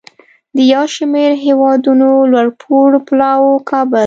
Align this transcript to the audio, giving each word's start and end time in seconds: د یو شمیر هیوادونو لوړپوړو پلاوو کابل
د 0.55 0.57
یو 0.73 0.83
شمیر 0.95 1.31
هیوادونو 1.45 2.07
لوړپوړو 2.31 2.99
پلاوو 3.07 3.63
کابل 3.69 3.99